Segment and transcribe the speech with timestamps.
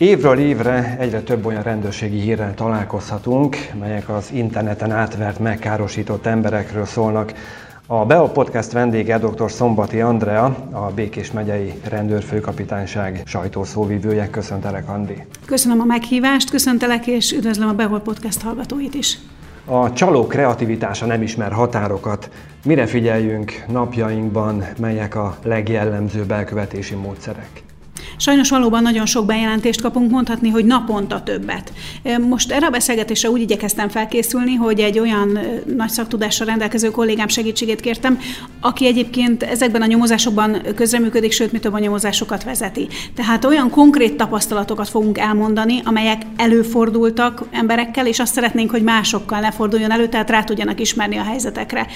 [0.00, 7.32] Évről évre egyre több olyan rendőrségi hírrel találkozhatunk, melyek az interneten átvert, megkárosított emberekről szólnak.
[7.86, 9.50] A BEO Podcast vendége dr.
[9.50, 14.30] Szombati Andrea, a Békés megyei rendőrfőkapitányság sajtószóvivője.
[14.30, 15.26] Köszöntelek, Andi!
[15.46, 19.18] Köszönöm a meghívást, köszöntelek és üdvözlöm a BEO Podcast hallgatóit is!
[19.64, 22.30] A csaló kreativitása nem ismer határokat.
[22.64, 27.68] Mire figyeljünk napjainkban, melyek a legjellemzőbb elkövetési módszerek?
[28.20, 31.72] Sajnos valóban nagyon sok bejelentést kapunk, mondhatni, hogy naponta többet.
[32.28, 35.38] Most erre a beszélgetésre úgy igyekeztem felkészülni, hogy egy olyan
[35.76, 38.18] nagy szaktudással rendelkező kollégám segítségét kértem,
[38.60, 42.88] aki egyébként ezekben a nyomozásokban közreműködik, sőt, mit több a nyomozásokat vezeti.
[43.14, 49.50] Tehát olyan konkrét tapasztalatokat fogunk elmondani, amelyek előfordultak emberekkel, és azt szeretnénk, hogy másokkal ne
[49.50, 51.86] forduljon elő, tehát rá tudjanak ismerni a helyzetekre.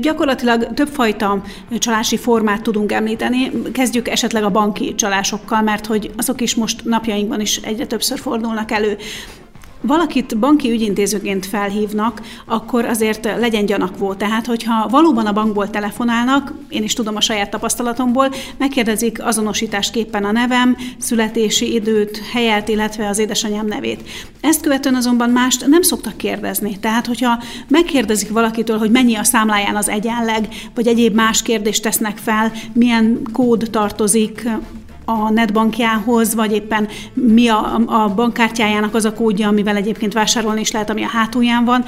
[0.00, 1.42] Gyakorlatilag többfajta
[1.78, 3.50] csalási formát tudunk említeni.
[3.72, 8.18] Kezdjük esetleg a banki csalásokkal bankokkal, mert hogy azok is most napjainkban is egyre többször
[8.18, 8.96] fordulnak elő
[9.80, 14.14] valakit banki ügyintézőként felhívnak, akkor azért legyen gyanakvó.
[14.14, 20.32] Tehát, hogyha valóban a bankból telefonálnak, én is tudom a saját tapasztalatomból, megkérdezik azonosításképpen a
[20.32, 24.08] nevem, születési időt, helyet, illetve az édesanyám nevét.
[24.40, 26.78] Ezt követően azonban mást nem szoktak kérdezni.
[26.80, 32.16] Tehát, hogyha megkérdezik valakitől, hogy mennyi a számláján az egyenleg, vagy egyéb más kérdést tesznek
[32.16, 34.48] fel, milyen kód tartozik
[35.06, 40.70] a netbankjához, vagy éppen mi a, a bankkártyájának az a kódja, amivel egyébként vásárolni is
[40.70, 41.84] lehet, ami a hátulján van,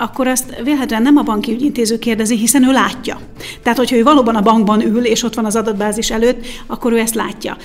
[0.00, 3.20] akkor azt vélhetően nem a banki ügyintéző kérdezi, hiszen ő látja.
[3.62, 6.98] Tehát, hogyha ő valóban a bankban ül, és ott van az adatbázis előtt, akkor ő
[6.98, 7.56] ezt látja.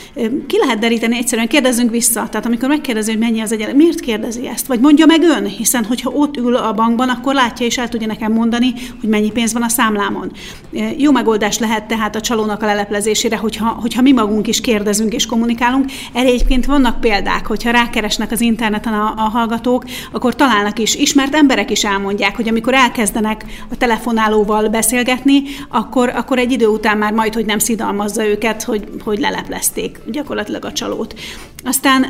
[0.47, 2.27] Ki lehet deríteni egyszerűen, kérdezzünk vissza.
[2.29, 4.67] Tehát, amikor megkérdezi, hogy mennyi az egyenlet, miért kérdezi ezt?
[4.67, 8.07] Vagy mondja meg ön, hiszen hogyha ott ül a bankban, akkor látja és el tudja
[8.07, 10.31] nekem mondani, hogy mennyi pénz van a számlámon.
[10.97, 15.25] Jó megoldás lehet tehát a csalónak a leleplezésére, hogyha, hogyha mi magunk is kérdezünk és
[15.25, 15.85] kommunikálunk.
[16.13, 21.35] Erre egyébként vannak példák, hogyha rákeresnek az interneten a, a hallgatók, akkor találnak is, ismert
[21.35, 26.97] emberek is elmondják, mondják, hogy amikor elkezdenek a telefonálóval beszélgetni, akkor, akkor egy idő után
[26.97, 31.13] már majd, hogy nem szidalmazza őket, hogy, hogy leleplezték gyakorlatilag a csalót.
[31.67, 32.01] Aztán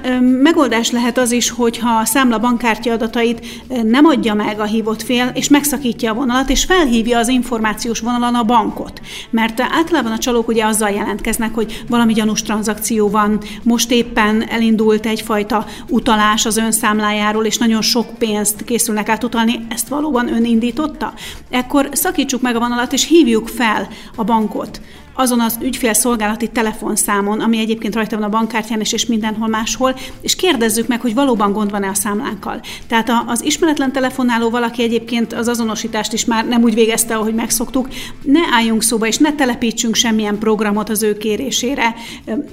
[0.42, 3.46] megoldás lehet az is, hogyha a számla bankkártya adatait
[3.84, 8.36] nem adja meg a hívott fél, és megszakítja a vonalat, és felhívja az információs vonalon
[8.36, 9.02] a bankot.
[9.30, 15.06] Mert általában a csalók ugye azzal jelentkeznek, hogy valami gyanús tranzakció van, most éppen elindult
[15.06, 21.14] egyfajta utalás az önszámlájáról, és nagyon sok pénzt készülnek átutalni, ezt valóban ön indította?
[21.50, 24.82] Ekkor szakítsuk meg a vonalat, és hívjuk fel a bankot
[25.16, 30.36] azon az ügyfélszolgálati telefonszámon, ami egyébként rajta van a bankkártyán is, és mindenhol máshol, és
[30.36, 32.62] kérdezzük meg, hogy valóban gond van-e a számlánkkal.
[32.88, 37.88] Tehát az ismeretlen telefonáló valaki egyébként az azonosítást is már nem úgy végezte, ahogy megszoktuk,
[38.22, 41.96] ne álljunk szóba, és ne telepítsünk semmilyen programot az ő kérésére.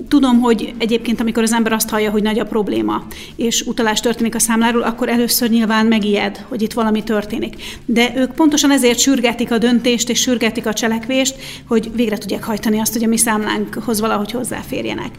[0.09, 3.07] Tudom, hogy egyébként, amikor az ember azt hallja, hogy nagy a probléma,
[3.37, 7.55] és utalás történik a számláról, akkor először nyilván megijed, hogy itt valami történik.
[7.87, 11.35] De ők pontosan ezért sürgetik a döntést, és sürgetik a cselekvést,
[11.67, 15.11] hogy végre tudják meghajtani azt, hogy a mi számlánkhoz valahogy hozzáférjenek.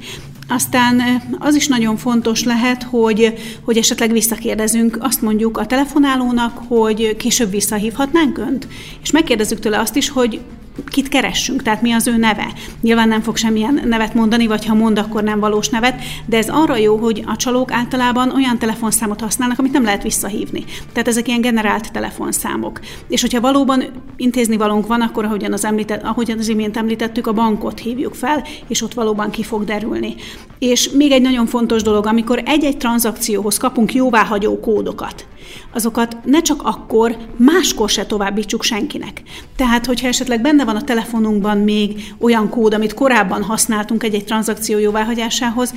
[0.48, 1.02] Aztán
[1.40, 7.50] az is nagyon fontos lehet, hogy, hogy esetleg visszakérdezünk, azt mondjuk a telefonálónak, hogy később
[7.50, 8.68] visszahívhatnánk önt,
[9.04, 10.40] és megkérdezzük tőle azt is, hogy
[10.88, 12.54] kit keressünk, tehát mi az ő neve.
[12.82, 16.50] Nyilván nem fog semmilyen nevet mondani, vagy ha mond, akkor nem valós nevet, de ez
[16.50, 20.64] arra jó, hogy a csalók általában olyan telefonszámot használnak, amit nem lehet visszahívni.
[20.92, 22.80] Tehát ezek ilyen generált telefonszámok.
[23.08, 23.84] És hogyha valóban
[24.18, 28.44] intézni valónk van, akkor ahogyan az, említett, ahogyan az imént említettük, a bankot hívjuk fel,
[28.68, 30.16] és ott valóban ki fog derülni.
[30.60, 35.26] És még egy nagyon fontos dolog, amikor egy-egy tranzakcióhoz kapunk jóváhagyó kódokat,
[35.74, 39.22] azokat ne csak akkor, máskor se továbbítsuk senkinek.
[39.56, 44.78] Tehát, hogyha esetleg benne van a telefonunkban még olyan kód, amit korábban használtunk egy-egy tranzakció
[44.78, 45.74] jóváhagyásához,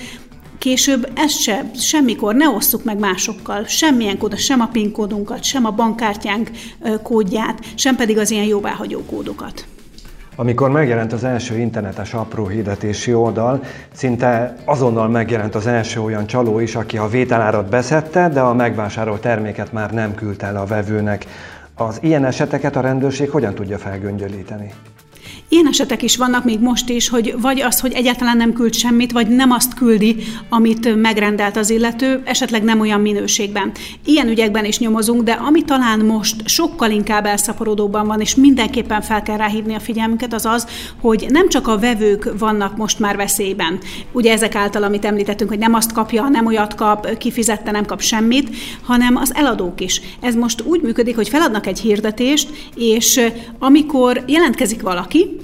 [0.59, 5.65] később ezt se, semmikor ne osszuk meg másokkal, semmilyen kódot, sem a PIN kódunkat, sem
[5.65, 6.51] a bankkártyánk
[7.03, 9.67] kódját, sem pedig az ilyen jóváhagyó kódokat.
[10.39, 13.63] Amikor megjelent az első internetes apró hirdetési oldal,
[13.93, 19.21] szinte azonnal megjelent az első olyan csaló is, aki a vételárat beszette, de a megvásárolt
[19.21, 21.27] terméket már nem küldte el a vevőnek.
[21.75, 24.73] Az ilyen eseteket a rendőrség hogyan tudja felgöngyölíteni?
[25.49, 29.13] Ilyen esetek is vannak még most is, hogy vagy az, hogy egyáltalán nem küld semmit,
[29.13, 30.17] vagy nem azt küldi,
[30.49, 33.73] amit megrendelt az illető, esetleg nem olyan minőségben.
[34.05, 39.23] Ilyen ügyekben is nyomozunk, de ami talán most sokkal inkább elszaporodóban van, és mindenképpen fel
[39.23, 40.67] kell ráhívni a figyelmünket, az az,
[41.01, 43.79] hogy nem csak a vevők vannak most már veszélyben.
[44.13, 48.01] Ugye ezek által, amit említettünk, hogy nem azt kapja, nem olyat kap, kifizette, nem kap
[48.01, 50.01] semmit, hanem az eladók is.
[50.21, 53.21] Ez most úgy működik, hogy feladnak egy hirdetést, és
[53.59, 55.36] amikor jelentkezik valaki,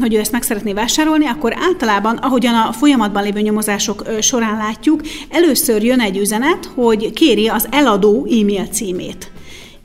[0.00, 5.00] hogy ő ezt meg szeretné vásárolni, akkor általában, ahogyan a folyamatban lévő nyomozások során látjuk,
[5.30, 9.30] először jön egy üzenet, hogy kéri az eladó e-mail címét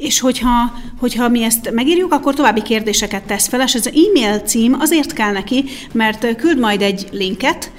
[0.01, 4.39] és hogyha, hogyha mi ezt megírjuk, akkor további kérdéseket tesz fel, és ez az e-mail
[4.39, 7.71] cím azért kell neki, mert küld majd egy linket,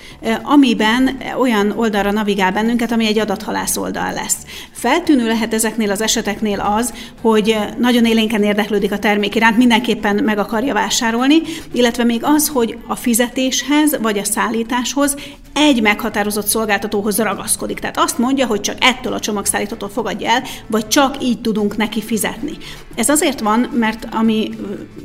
[0.43, 4.37] amiben olyan oldalra navigál bennünket, ami egy adathalász oldal lesz.
[4.83, 10.39] Feltűnő lehet ezeknél az eseteknél az, hogy nagyon élénken érdeklődik a termék iránt, mindenképpen meg
[10.39, 11.43] akarja vásárolni,
[11.73, 15.17] illetve még az, hogy a fizetéshez vagy a szállításhoz
[15.53, 17.79] egy meghatározott szolgáltatóhoz ragaszkodik.
[17.79, 22.03] Tehát azt mondja, hogy csak ettől a csomagszállítótól fogadja el, vagy csak így tudunk neki
[22.03, 22.53] fizetni.
[22.95, 24.51] Ez azért van, mert ami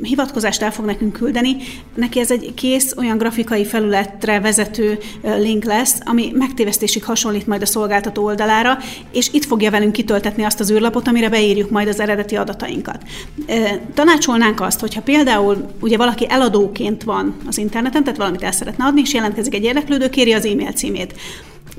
[0.02, 1.56] hivatkozást el fog nekünk küldeni,
[1.94, 7.66] neki ez egy kész olyan grafikai felületre vezető link lesz, ami megtévesztésig hasonlít majd a
[7.66, 8.78] szolgáltató oldalára,
[9.12, 13.02] és itt fogja velünk kitöltetni azt az űrlapot, amire beírjuk majd az eredeti adatainkat.
[13.94, 19.00] Tanácsolnánk azt, hogyha például ugye valaki eladóként van az interneten, tehát valamit el szeretne adni,
[19.00, 21.14] és jelentkezik egy érdeklődő, kéri az e-mail címét.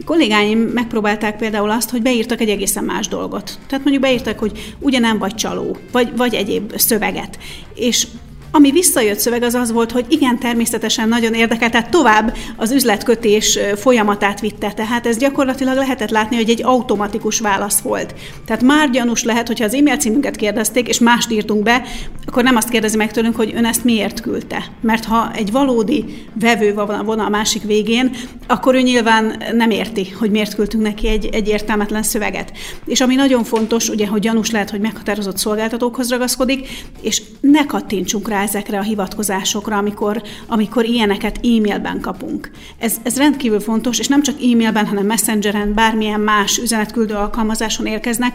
[0.06, 3.60] Kollégáim megpróbálták például azt, hogy beírtak egy egészen más dolgot.
[3.68, 7.38] Tehát mondjuk beírtak, hogy ugyanem vagy csaló, vagy, vagy egyéb szöveget.
[7.76, 8.08] És
[8.52, 13.60] ami visszajött szöveg az az volt, hogy igen, természetesen nagyon érdekel, tehát tovább az üzletkötés
[13.76, 14.72] folyamatát vitte.
[14.72, 18.16] Tehát ez gyakorlatilag lehetett látni, hogy egy automatikus válasz volt.
[18.46, 21.84] Tehát már gyanús lehet, hogyha az e-mail címünket kérdezték, és mást írtunk be,
[22.26, 24.64] akkor nem azt kérdezi meg tőlünk, hogy ön ezt miért küldte.
[24.82, 28.16] Mert ha egy valódi vevő van a másik végén,
[28.48, 32.52] akkor ő nyilván nem érti, hogy miért küldtünk neki egy, egy értelmetlen szöveget.
[32.86, 36.68] És ami nagyon fontos, ugye, hogy gyanús lehet, hogy meghatározott szolgáltatókhoz ragaszkodik,
[37.02, 42.52] és ne kattintsunk rá ezekre a hivatkozásokra, amikor, amikor ilyeneket e-mailben kapunk.
[42.78, 48.34] Ez, ez rendkívül fontos, és nem csak e-mailben, hanem messengeren, bármilyen más üzenetküldő alkalmazáson érkeznek,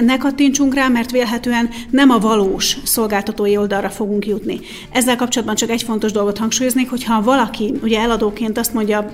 [0.00, 4.60] ne kattintsunk rá, mert vélhetően nem a valós szolgáltatói oldalra fogunk jutni.
[4.92, 9.10] Ezzel kapcsolatban csak egy fontos dolgot hangsúlyoznék, hogyha valaki ugye eladóként azt mondja,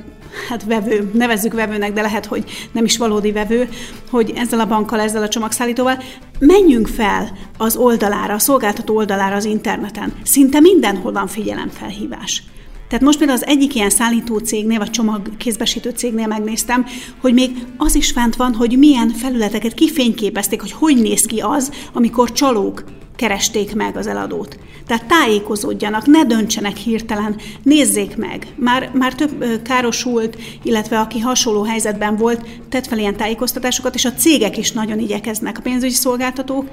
[0.49, 3.69] hát vevő, nevezzük vevőnek, de lehet, hogy nem is valódi vevő,
[4.11, 6.03] hogy ezzel a bankkal, ezzel a csomagszállítóval,
[6.39, 10.13] menjünk fel az oldalára, a szolgáltató oldalára az interneten.
[10.23, 12.43] Szinte mindenhol van figyelemfelhívás.
[12.93, 16.87] Tehát most például az egyik ilyen szállító cégnél, vagy csomagkézbesítő cégnél megnéztem,
[17.21, 21.71] hogy még az is fent van, hogy milyen felületeket kifényképezték, hogy hogy néz ki az,
[21.93, 22.85] amikor csalók
[23.17, 24.59] keresték meg az eladót.
[24.87, 28.47] Tehát tájékozódjanak, ne döntsenek hirtelen, nézzék meg.
[28.57, 34.15] Már, már több károsult, illetve aki hasonló helyzetben volt, tett fel ilyen tájékoztatásokat, és a
[34.15, 36.69] cégek is nagyon igyekeznek, a pénzügyi szolgáltatók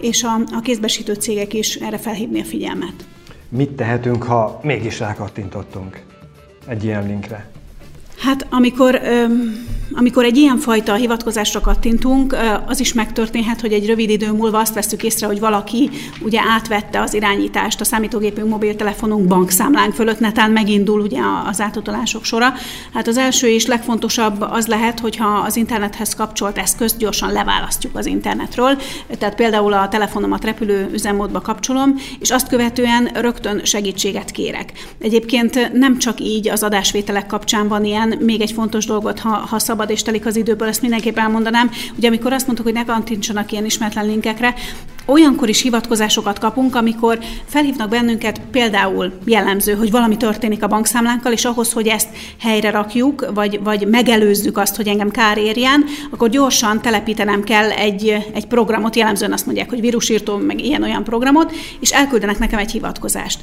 [0.00, 3.11] és a, a kézbesítő cégek is erre felhívni a figyelmet.
[3.54, 6.02] Mit tehetünk, ha mégis rákattintottunk
[6.66, 7.50] egy ilyen linkre?
[8.24, 9.00] Hát amikor,
[9.92, 12.36] amikor egy ilyen fajta hivatkozásra kattintunk,
[12.66, 15.90] az is megtörténhet, hogy egy rövid idő múlva azt veszük észre, hogy valaki
[16.20, 22.52] ugye átvette az irányítást a számítógépünk, mobiltelefonunk, bankszámlánk fölött, netán megindul ugye az átutalások sora.
[22.94, 28.06] Hát az első és legfontosabb az lehet, hogyha az internethez kapcsolt eszközt gyorsan leválasztjuk az
[28.06, 28.78] internetről.
[29.18, 34.72] Tehát például a telefonomat repülő üzemmódba kapcsolom, és azt követően rögtön segítséget kérek.
[34.98, 39.58] Egyébként nem csak így az adásvételek kapcsán van ilyen, még egy fontos dolgot, ha, ha
[39.58, 41.70] szabad és telik az időből, ezt mindenképp elmondanám.
[41.96, 44.54] Ugye amikor azt mondtuk, hogy ne kantintsanak ilyen ismeretlen linkekre,
[45.06, 51.44] olyankor is hivatkozásokat kapunk, amikor felhívnak bennünket például jellemző, hogy valami történik a bankszámlánkkal, és
[51.44, 52.08] ahhoz, hogy ezt
[52.40, 58.08] helyre rakjuk, vagy, vagy megelőzzük azt, hogy engem kár érjen, akkor gyorsan telepítenem kell egy,
[58.34, 63.40] egy programot, jellemzően azt mondják, hogy vírusírtó, meg ilyen-olyan programot, és elküldenek nekem egy hivatkozást.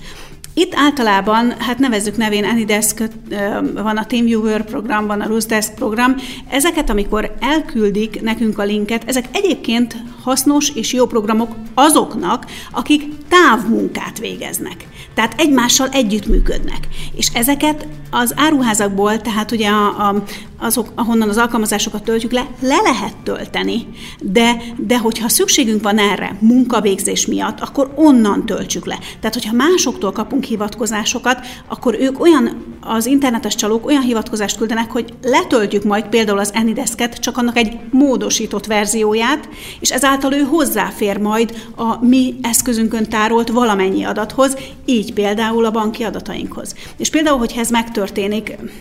[0.59, 3.03] Itt általában, hát nevezzük nevén Anydesk,
[3.73, 6.15] van a TeamViewer program, van a RusDesk program.
[6.49, 14.19] Ezeket, amikor elküldik nekünk a linket, ezek egyébként hasznos és jó programok azoknak, akik távmunkát
[14.19, 14.87] végeznek.
[15.13, 16.87] Tehát egymással együttműködnek.
[17.15, 20.23] És ezeket az áruházakból, tehát ugye a, a,
[20.59, 23.87] azok, ahonnan az alkalmazásokat töltjük le, le lehet tölteni,
[24.21, 28.99] de, de hogyha szükségünk van erre munkavégzés miatt, akkor onnan töltsük le.
[29.19, 35.13] Tehát, hogyha másoktól kapunk hivatkozásokat, akkor ők olyan, az internetes csalók olyan hivatkozást küldenek, hogy
[35.23, 39.49] letöltjük majd például az Anidesket, csak annak egy módosított verzióját,
[39.79, 46.03] és ezáltal ő hozzáfér majd a mi eszközünkön tárolt valamennyi adathoz, így például a banki
[46.03, 46.75] adatainkhoz.
[46.97, 47.98] És például, hogyha ez megtörténik,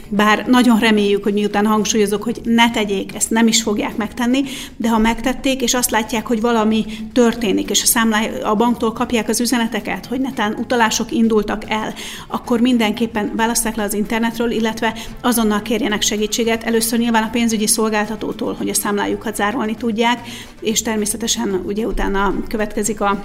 [0.08, 4.42] bár nagyon reméljük, hogy miután hangsúlyozok, hogy ne tegyék, ezt nem is fogják megtenni,
[4.76, 9.28] de ha megtették, és azt látják, hogy valami történik, és a, számlá, a banktól kapják
[9.28, 11.94] az üzeneteket, hogy netán utalások indultak el,
[12.26, 16.64] akkor mindenképpen választák le az internetről, illetve azonnal kérjenek segítséget.
[16.64, 20.28] Először nyilván a pénzügyi szolgáltatótól, hogy a számlájukat zárolni tudják,
[20.60, 23.24] és természetesen ugye utána következik a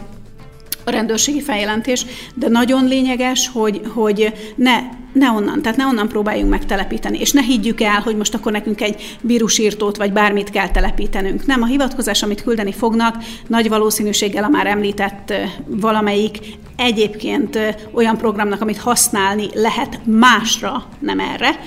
[0.84, 4.80] a rendőrségi feljelentés, de nagyon lényeges, hogy, hogy ne
[5.14, 8.52] ne onnan, tehát ne onnan próbáljunk meg telepíteni, és ne higgyük el, hogy most akkor
[8.52, 11.46] nekünk egy vírusírtót vagy bármit kell telepítenünk.
[11.46, 15.34] Nem, a hivatkozás, amit küldeni fognak, nagy valószínűséggel a már említett
[15.66, 16.40] valamelyik
[16.76, 17.60] egyébként
[17.92, 21.60] olyan programnak, amit használni lehet másra, nem erre,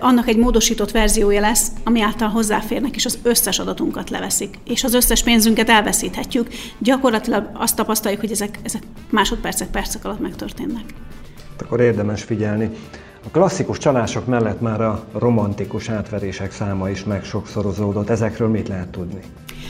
[0.00, 4.94] annak egy módosított verziója lesz, ami által hozzáférnek, és az összes adatunkat leveszik, és az
[4.94, 6.48] összes pénzünket elveszíthetjük.
[6.78, 10.84] Gyakorlatilag azt tapasztaljuk, hogy ezek, ezek másodpercek, percek alatt megtörténnek
[11.60, 12.70] akkor érdemes figyelni.
[13.26, 18.10] A klasszikus csalások mellett már a romantikus átverések száma is megsokszorozódott.
[18.10, 19.20] Ezekről mit lehet tudni?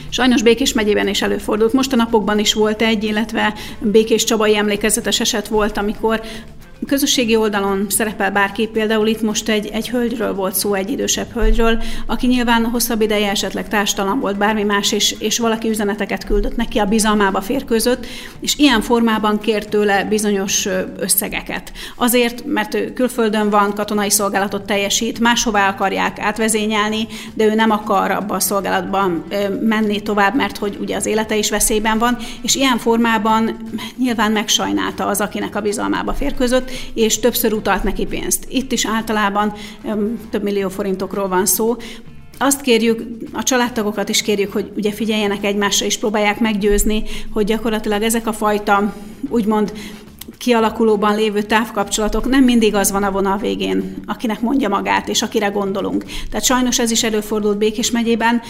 [0.09, 1.73] Sajnos Békés megyében is előfordult.
[1.73, 6.21] Most a napokban is volt egy, illetve Békés Csabai emlékezetes eset volt, amikor
[6.87, 11.81] közösségi oldalon szerepel bárki, például itt most egy, egy hölgyről volt szó, egy idősebb hölgyről,
[12.05, 16.79] aki nyilván hosszabb ideje esetleg társtalan volt, bármi más, és, és valaki üzeneteket küldött neki,
[16.79, 18.05] a bizalmába férkőzött,
[18.39, 20.67] és ilyen formában kért tőle bizonyos
[20.97, 21.71] összegeket.
[21.95, 28.11] Azért, mert ő külföldön van, katonai szolgálatot teljesít, máshová akarják átvezényelni, de ő nem akar
[28.11, 29.23] abba a szolgálatban
[29.61, 33.57] menni tovább, mert hogy ugye az élete is veszélyben van, és ilyen formában
[33.97, 38.45] nyilván megsajnálta az, akinek a bizalmába férkőzött, és többször utalt neki pénzt.
[38.49, 39.53] Itt is általában
[40.29, 41.75] több millió forintokról van szó,
[42.37, 43.03] azt kérjük,
[43.33, 48.33] a családtagokat is kérjük, hogy ugye figyeljenek egymásra, és próbálják meggyőzni, hogy gyakorlatilag ezek a
[48.33, 48.93] fajta,
[49.29, 49.73] úgymond
[50.37, 55.47] kialakulóban lévő távkapcsolatok nem mindig az van a vonal végén, akinek mondja magát, és akire
[55.47, 56.05] gondolunk.
[56.29, 58.41] Tehát sajnos ez is előfordult Békés megyében,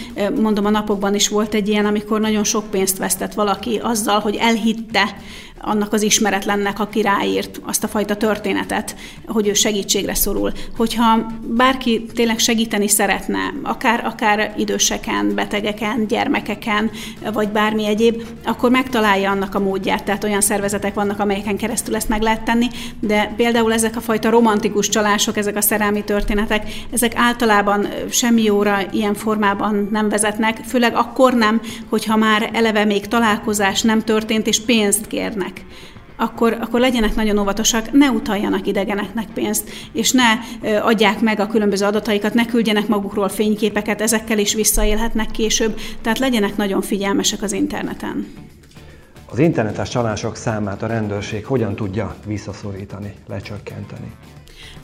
[0.42, 4.36] mondom a napokban is volt egy ilyen, amikor nagyon sok pénzt vesztett valaki azzal, hogy
[4.36, 5.16] elhitte,
[5.62, 8.96] annak az ismeretlennek, aki ráírt azt a fajta történetet,
[9.28, 10.52] hogy ő segítségre szorul.
[10.78, 16.92] Hogyha bárki tényleg segíteni szeretne, akár, akár időseken, betegeken, gyermekeken,
[17.34, 20.04] vagy bármi egyéb, akkor megtalálja annak a módját.
[20.04, 22.68] Tehát olyan szervezetek vannak, amelyeken keresztül ezt meg lehet tenni,
[23.00, 28.80] de például ezek a fajta romantikus csalások, ezek a szerelmi történetek, ezek általában semmi jóra
[28.92, 34.62] ilyen formában nem vezetnek, főleg akkor nem, hogyha már eleve még találkozás nem történt, és
[34.62, 35.45] pénzt kérnek
[36.18, 40.24] akkor, akkor legyenek nagyon óvatosak, ne utaljanak idegeneknek pénzt, és ne
[40.80, 46.58] adják meg a különböző adataikat, ne küldjenek magukról fényképeket, ezekkel is visszaélhetnek később, tehát legyenek
[46.58, 48.28] nagyon figyelmesek az interneten.
[49.26, 54.12] Az internetes csalások számát a rendőrség hogyan tudja visszaszorítani, lecsökkenteni?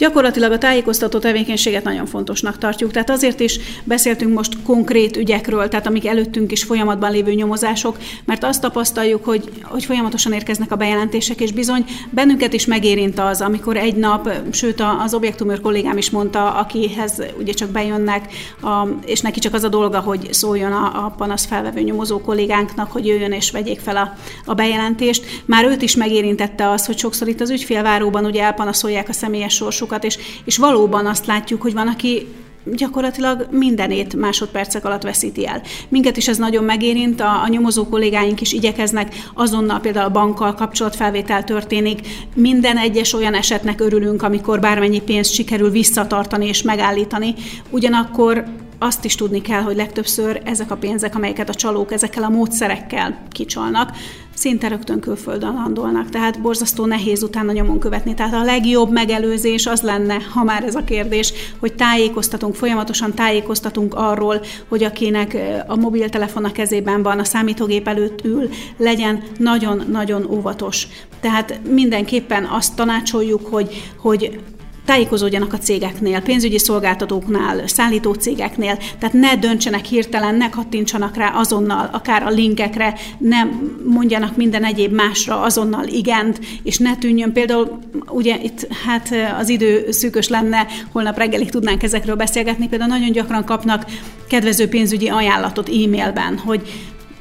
[0.01, 5.87] Gyakorlatilag a tájékoztató tevékenységet nagyon fontosnak tartjuk, tehát azért is beszéltünk most konkrét ügyekről, tehát
[5.87, 11.39] amik előttünk is folyamatban lévő nyomozások, mert azt tapasztaljuk, hogy, hogy folyamatosan érkeznek a bejelentések,
[11.41, 16.53] és bizony bennünket is megérint az, amikor egy nap, sőt az objektumőr kollégám is mondta,
[16.53, 21.13] akihez ugye csak bejönnek, a, és neki csak az a dolga, hogy szóljon a, a
[21.17, 25.25] panasz felvevő nyomozó kollégánknak, hogy jöjjön és vegyék fel a, a bejelentést.
[25.45, 29.70] Már őt is megérintette az, hogy sokszor itt az ügyfélváróban ugye elpanaszolják a személyes sorsuk
[29.71, 32.27] sokat, és, és valóban azt látjuk, hogy van, aki
[32.65, 35.61] gyakorlatilag mindenét másodpercek alatt veszíti el.
[35.89, 40.53] Minket is ez nagyon megérint, a, a nyomozó kollégáink is igyekeznek, azonnal például a bankkal
[40.53, 47.33] kapcsolatfelvétel történik, minden egyes olyan esetnek örülünk, amikor bármennyi pénzt sikerül visszatartani és megállítani,
[47.69, 48.43] ugyanakkor
[48.83, 53.17] azt is tudni kell, hogy legtöbbször ezek a pénzek, amelyeket a csalók ezekkel a módszerekkel
[53.29, 53.91] kicsalnak,
[54.33, 58.13] szinte rögtön külföldön landolnak, tehát borzasztó nehéz utána nyomon követni.
[58.13, 63.93] Tehát a legjobb megelőzés az lenne, ha már ez a kérdés, hogy tájékoztatunk, folyamatosan tájékoztatunk
[63.93, 70.87] arról, hogy akinek a mobiltelefon a kezében van, a számítógép előtt ül, legyen nagyon-nagyon óvatos.
[71.19, 74.39] Tehát mindenképpen azt tanácsoljuk, hogy, hogy
[74.85, 81.89] tájékozódjanak a cégeknél, pénzügyi szolgáltatóknál, szállító cégeknél, tehát ne döntsenek hirtelen, ne kattintsanak rá azonnal,
[81.91, 83.37] akár a linkekre, ne
[83.85, 87.33] mondjanak minden egyéb másra azonnal igent, és ne tűnjön.
[87.33, 89.09] Például, ugye itt hát
[89.39, 93.85] az idő szűkös lenne, holnap reggelig tudnánk ezekről beszélgetni, például nagyon gyakran kapnak
[94.27, 96.61] kedvező pénzügyi ajánlatot e-mailben, hogy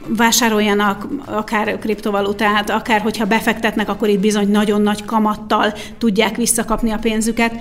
[0.09, 6.99] vásároljanak akár kriptovalutát, akár hogyha befektetnek, akkor itt bizony nagyon nagy kamattal tudják visszakapni a
[6.99, 7.54] pénzüket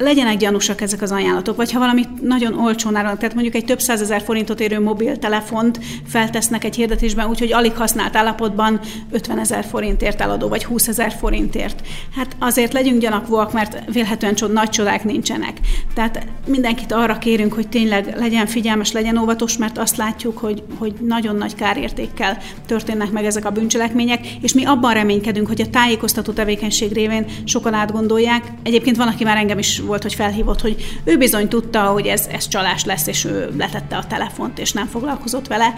[0.00, 3.80] legyenek gyanúsak ezek az ajánlatok, vagy ha valami nagyon olcsón áron, tehát mondjuk egy több
[3.80, 8.80] százezer forintot érő mobiltelefont feltesznek egy hirdetésben, úgyhogy alig használt állapotban
[9.10, 11.86] 50 ezer forintért eladó, vagy 20 ezer forintért.
[12.16, 15.60] Hát azért legyünk gyanakvóak, mert vélhetően csod, nagy csodák nincsenek.
[15.94, 20.94] Tehát mindenkit arra kérünk, hogy tényleg legyen figyelmes, legyen óvatos, mert azt látjuk, hogy, hogy
[21.00, 26.32] nagyon nagy kárértékkel történnek meg ezek a bűncselekmények, és mi abban reménykedünk, hogy a tájékoztató
[26.32, 28.52] tevékenység révén sokan átgondolják.
[28.62, 32.26] Egyébként van, aki már engem is volt, hogy felhívott, hogy ő bizony tudta, hogy ez,
[32.32, 35.74] ez csalás lesz, és ő letette a telefont, és nem foglalkozott vele.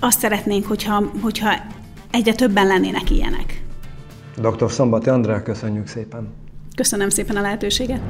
[0.00, 1.50] Azt szeretnénk, hogyha, hogyha
[2.10, 3.62] egyre többen lennének ilyenek.
[4.36, 4.70] Dr.
[4.70, 6.28] Szombati Andrea, köszönjük szépen!
[6.74, 8.00] Köszönöm szépen a lehetőséget!